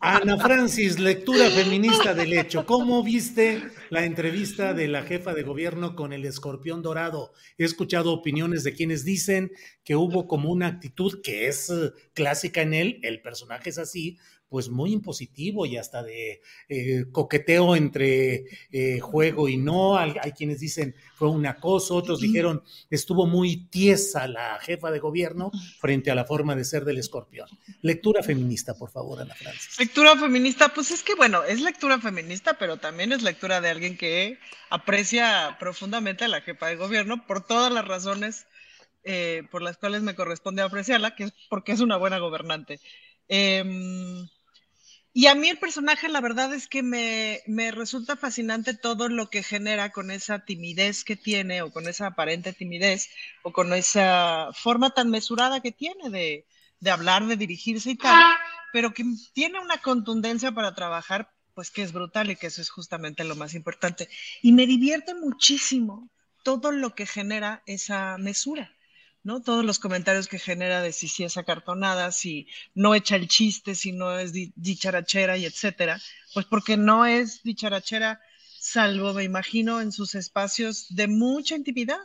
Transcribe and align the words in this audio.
Ana 0.00 0.38
Francis, 0.38 0.98
lectura 0.98 1.50
feminista 1.50 2.14
del 2.14 2.32
hecho. 2.32 2.64
¿Cómo 2.64 3.02
viste 3.02 3.62
la 3.90 4.04
entrevista 4.04 4.74
de 4.74 4.88
la 4.88 5.02
jefa 5.02 5.34
de 5.34 5.42
gobierno 5.42 5.94
con 5.94 6.12
el 6.12 6.24
escorpión 6.24 6.82
dorado? 6.82 7.32
He 7.56 7.64
escuchado 7.64 8.12
opiniones 8.12 8.64
de 8.64 8.72
quienes 8.72 9.04
dicen 9.04 9.52
que 9.84 9.96
hubo 9.96 10.26
como 10.26 10.50
una 10.50 10.66
actitud 10.66 11.20
que 11.22 11.48
es 11.48 11.70
eh, 11.70 11.92
clásica 12.14 12.62
en 12.62 12.74
él, 12.74 13.00
el 13.02 13.22
personaje 13.22 13.70
es 13.70 13.78
así, 13.78 14.18
pues 14.48 14.68
muy 14.68 14.92
impositivo 14.92 15.66
y 15.66 15.76
hasta 15.76 16.02
de 16.02 16.40
eh, 16.68 17.04
coqueteo 17.12 17.76
entre 17.76 18.44
eh, 18.70 19.00
juego 19.00 19.48
y 19.48 19.56
no. 19.56 19.98
Hay, 19.98 20.14
hay, 20.22 20.32
quienes 20.32 20.60
dicen 20.60 20.94
fue 21.14 21.28
un 21.28 21.46
acoso, 21.46 21.94
otros 21.94 22.20
dijeron 22.20 22.62
estuvo 22.90 23.26
muy 23.26 23.66
tiesa 23.66 24.26
la 24.26 24.58
jefa 24.60 24.90
de 24.90 24.98
gobierno 24.98 25.50
frente 25.78 26.10
a 26.10 26.14
la 26.14 26.24
forma 26.24 26.54
de 26.56 26.64
ser 26.64 26.84
del 26.84 26.98
escorpión. 26.98 27.48
Lectura 27.82 28.22
feminista, 28.22 28.74
por 28.74 28.90
favor, 28.90 29.20
Ana 29.20 29.34
Francis. 29.34 29.78
Lectura 29.78 30.16
feminista, 30.16 30.68
pues 30.74 30.90
es 30.90 31.02
que 31.02 31.14
bueno, 31.14 31.44
es 31.44 31.60
lectura 31.60 31.98
feminista, 31.98 32.58
pero 32.58 32.78
también 32.78 33.12
es 33.12 33.22
lectura 33.22 33.60
de 33.60 33.68
alguien 33.68 33.96
que 33.96 34.38
aprecia 34.70 35.56
profundamente 35.58 36.24
a 36.24 36.28
la 36.28 36.40
jefa 36.40 36.66
de 36.66 36.76
gobierno 36.76 37.26
por 37.26 37.44
todas 37.44 37.72
las 37.72 37.86
razones 37.86 38.46
eh, 39.04 39.44
por 39.50 39.62
las 39.62 39.78
cuales 39.78 40.02
me 40.02 40.14
corresponde 40.14 40.60
apreciarla, 40.60 41.14
que 41.14 41.24
es 41.24 41.32
porque 41.48 41.72
es 41.72 41.80
una 41.80 41.96
buena 41.96 42.18
gobernante. 42.18 42.80
Eh, 43.28 43.64
y 45.18 45.26
a 45.26 45.34
mí 45.34 45.48
el 45.48 45.58
personaje, 45.58 46.08
la 46.08 46.20
verdad 46.20 46.54
es 46.54 46.68
que 46.68 46.84
me, 46.84 47.40
me, 47.48 47.72
resulta 47.72 48.16
fascinante 48.16 48.72
todo 48.72 49.08
lo 49.08 49.30
que 49.30 49.42
genera 49.42 49.90
con 49.90 50.12
esa 50.12 50.44
timidez 50.44 51.02
que 51.02 51.16
tiene, 51.16 51.60
o 51.62 51.72
con 51.72 51.88
esa 51.88 52.06
aparente 52.06 52.52
timidez, 52.52 53.10
o 53.42 53.52
con 53.52 53.72
esa 53.72 54.50
forma 54.54 54.90
tan 54.90 55.10
mesurada 55.10 55.60
que 55.60 55.72
tiene 55.72 56.08
de, 56.10 56.46
de 56.78 56.90
hablar, 56.92 57.26
de 57.26 57.36
dirigirse 57.36 57.90
y 57.90 57.96
tal, 57.96 58.22
pero 58.72 58.94
que 58.94 59.02
tiene 59.32 59.58
una 59.58 59.78
contundencia 59.78 60.52
para 60.52 60.76
trabajar, 60.76 61.32
pues 61.52 61.72
que 61.72 61.82
es 61.82 61.92
brutal 61.92 62.30
y 62.30 62.36
que 62.36 62.46
eso 62.46 62.62
es 62.62 62.70
justamente 62.70 63.24
lo 63.24 63.34
más 63.34 63.54
importante. 63.54 64.08
Y 64.40 64.52
me 64.52 64.68
divierte 64.68 65.16
muchísimo 65.16 66.08
todo 66.44 66.70
lo 66.70 66.94
que 66.94 67.06
genera 67.06 67.64
esa 67.66 68.18
mesura. 68.18 68.72
Todos 69.44 69.64
los 69.64 69.78
comentarios 69.78 70.26
que 70.26 70.38
genera 70.38 70.80
de 70.80 70.92
si, 70.92 71.06
si 71.06 71.24
es 71.24 71.36
acartonada, 71.36 72.12
si 72.12 72.46
no 72.74 72.94
echa 72.94 73.16
el 73.16 73.28
chiste, 73.28 73.74
si 73.74 73.92
no 73.92 74.18
es 74.18 74.32
dicharachera 74.32 75.36
y 75.36 75.44
etcétera, 75.44 76.00
pues 76.32 76.46
porque 76.46 76.76
no 76.76 77.04
es 77.04 77.42
dicharachera, 77.42 78.20
salvo, 78.58 79.12
me 79.12 79.24
imagino, 79.24 79.80
en 79.80 79.92
sus 79.92 80.14
espacios 80.14 80.86
de 80.88 81.08
mucha 81.08 81.56
intimidad, 81.56 82.00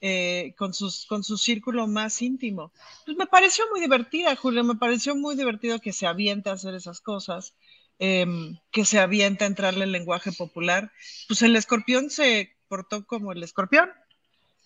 eh, 0.00 0.54
con, 0.58 0.74
sus, 0.74 1.06
con 1.06 1.24
su 1.24 1.38
círculo 1.38 1.86
más 1.86 2.20
íntimo. 2.20 2.72
Pues 3.04 3.16
me 3.16 3.26
pareció 3.26 3.64
muy 3.70 3.80
divertida, 3.80 4.36
Julio, 4.36 4.62
me 4.64 4.74
pareció 4.74 5.14
muy 5.14 5.36
divertido 5.36 5.80
que 5.80 5.92
se 5.92 6.06
aviente 6.06 6.50
a 6.50 6.54
hacer 6.54 6.74
esas 6.74 7.00
cosas, 7.00 7.54
eh, 7.98 8.26
que 8.70 8.84
se 8.84 8.98
aviente 8.98 9.44
a 9.44 9.46
entrarle 9.46 9.84
el 9.84 9.92
lenguaje 9.92 10.32
popular. 10.32 10.92
Pues 11.28 11.42
el 11.42 11.56
escorpión 11.56 12.10
se 12.10 12.56
portó 12.68 13.06
como 13.06 13.32
el 13.32 13.42
escorpión, 13.42 13.88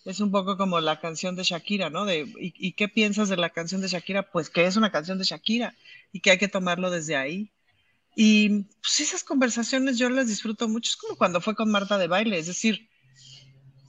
es 0.04 0.20
un 0.20 0.30
poco 0.30 0.56
como 0.56 0.80
la 0.80 1.00
canción 1.00 1.36
de 1.36 1.42
Shakira, 1.44 1.90
¿no? 1.90 2.04
De, 2.04 2.20
¿y, 2.40 2.54
¿y, 2.56 2.72
qué 2.72 2.88
piensas 2.88 3.28
de 3.28 3.36
la 3.36 3.50
canción 3.50 3.80
de 3.80 3.88
Shakira? 3.88 4.30
Pues 4.30 4.50
que 4.50 4.66
es 4.66 4.76
una 4.76 4.90
canción 4.90 5.18
de 5.18 5.24
Shakira 5.24 5.74
y 6.12 6.20
que 6.20 6.30
hay 6.30 6.38
que 6.38 6.48
tomarlo 6.48 6.90
desde 6.90 7.16
ahí. 7.16 7.52
Y 8.16 8.64
pues 8.82 9.00
esas 9.00 9.24
conversaciones 9.24 9.98
yo 9.98 10.08
las 10.10 10.26
disfruto 10.26 10.68
mucho. 10.68 10.90
Es 10.90 10.96
como 10.96 11.16
cuando 11.16 11.40
fue 11.40 11.54
con 11.54 11.70
Marta 11.70 11.98
de 11.98 12.08
baile, 12.08 12.38
es 12.38 12.46
decir, 12.46 12.88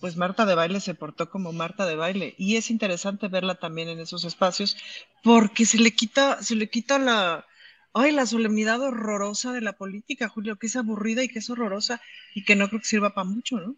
pues 0.01 0.17
Marta 0.17 0.45
de 0.45 0.55
baile 0.55 0.79
se 0.79 0.95
portó 0.95 1.29
como 1.29 1.53
Marta 1.53 1.85
de 1.85 1.95
baile 1.95 2.35
y 2.37 2.55
es 2.55 2.71
interesante 2.71 3.27
verla 3.27 3.55
también 3.55 3.87
en 3.87 3.99
esos 3.99 4.25
espacios 4.25 4.75
porque 5.23 5.65
se 5.65 5.77
le 5.77 5.91
quita, 5.91 6.41
se 6.41 6.55
le 6.55 6.69
quita 6.69 6.97
la, 6.97 7.45
ay, 7.93 8.11
la 8.11 8.25
solemnidad 8.25 8.81
horrorosa 8.81 9.53
de 9.53 9.61
la 9.61 9.73
política, 9.73 10.27
Julio, 10.27 10.57
que 10.57 10.67
es 10.67 10.75
aburrida 10.75 11.23
y 11.23 11.29
que 11.29 11.39
es 11.39 11.49
horrorosa 11.49 12.01
y 12.33 12.43
que 12.43 12.55
no 12.55 12.67
creo 12.67 12.81
que 12.81 12.87
sirva 12.87 13.13
para 13.13 13.29
mucho, 13.29 13.59
¿no? 13.59 13.75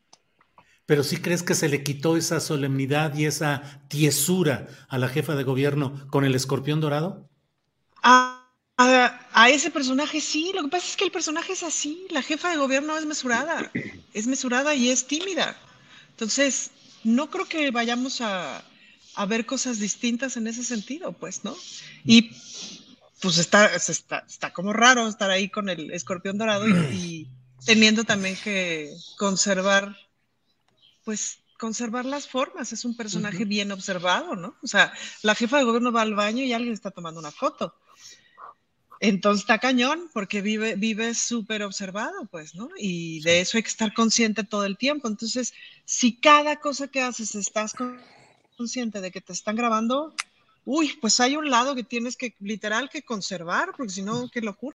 Pero 0.86 1.04
sí 1.04 1.18
crees 1.18 1.44
que 1.44 1.56
se 1.56 1.70
le 1.70 1.84
quitó 1.84 2.18
esa 2.18 2.40
solemnidad 2.40 3.16
y 3.16 3.26
esa 3.26 3.82
tiesura 3.88 4.68
a 4.90 4.98
la 4.98 5.08
jefa 5.08 5.36
de 5.36 5.44
gobierno 5.44 6.08
con 6.10 6.26
el 6.26 6.36
escorpión 6.36 6.82
dorado? 6.82 7.30
A, 8.02 8.44
a, 8.78 9.50
ese 9.50 9.72
personaje 9.72 10.20
sí, 10.20 10.52
lo 10.54 10.64
que 10.64 10.70
pasa 10.70 10.88
es 10.88 10.98
que 10.98 11.06
el 11.06 11.12
personaje 11.12 11.54
es 11.54 11.64
así, 11.64 12.06
la 12.10 12.22
jefa 12.22 12.50
de 12.50 12.58
gobierno 12.58 12.98
es 12.98 13.06
mesurada, 13.06 13.72
es 14.14 14.28
mesurada 14.28 14.76
y 14.76 14.90
es 14.90 15.06
tímida. 15.08 15.56
Entonces, 16.10 16.72
no 17.04 17.30
creo 17.30 17.46
que 17.46 17.72
vayamos 17.72 18.22
a, 18.22 18.64
ver 19.28 19.46
cosas 19.46 19.80
distintas 19.80 20.38
en 20.38 20.48
ese 20.48 20.64
sentido, 20.64 21.14
pues, 21.14 21.44
¿no? 21.44 21.56
Y 22.04 22.32
pues 23.22 23.38
está, 23.38 23.70
como 24.54 24.74
raro 24.74 25.08
estar 25.08 25.30
ahí 25.30 25.50
con 25.50 25.70
el 25.70 25.92
escorpión 25.92 26.38
dorado 26.38 26.68
y 26.68 27.30
teniendo 27.66 28.04
también 28.04 28.36
que 28.44 28.92
conservar 29.18 29.96
pues 31.03 31.40
conservar 31.59 32.06
las 32.06 32.28
formas, 32.28 32.74
es 32.74 32.84
un 32.84 32.96
personaje 32.96 33.44
uh 33.44 33.46
-huh. 33.46 33.47
bien 33.47 33.72
observado, 33.72 34.36
¿no? 34.36 34.56
O 34.62 34.68
sea, 34.68 34.91
la 35.22 35.36
jefa 35.36 35.58
de 35.58 35.64
gobierno 35.64 35.91
va 35.91 36.02
al 36.02 36.16
baño 36.16 36.44
y 36.44 36.53
alguien 36.53 36.74
está 36.74 36.91
tomando 36.91 37.19
una 37.19 37.31
foto. 37.31 37.75
Entonces 39.00 39.42
está 39.42 39.59
cañón 39.59 40.09
porque 40.13 40.42
vive, 40.42 40.75
vive 40.75 41.13
súper 41.13 41.63
observado, 41.63 42.25
pues, 42.31 42.56
¿no? 42.56 42.69
Y 42.78 43.22
de 43.22 43.42
eso 43.42 43.58
hay 43.58 43.63
que 43.63 43.69
estar 43.69 43.94
consciente 43.94 44.44
todo 44.44 44.66
el 44.66 44.78
tiempo. 44.78 45.08
Entonces, 45.08 45.53
si 45.86 46.19
cada 46.19 46.62
cosa 46.62 46.88
que 46.88 47.02
haces 47.02 47.36
estás 47.36 47.74
consciente 48.58 49.02
de 49.02 49.12
que 49.12 49.19
te 49.22 49.34
están 49.34 49.56
grabando, 49.56 50.13
uy, 50.66 50.97
pues 51.02 51.19
hay 51.19 51.36
un 51.36 51.50
lado 51.50 51.75
que 51.75 51.84
tienes 51.84 52.16
que 52.16 52.36
literal 52.40 52.90
que 52.90 53.03
conservar, 53.03 53.74
porque 53.75 53.92
si 53.92 54.03
no, 54.03 54.30
qué 54.30 54.40
locura. 54.40 54.78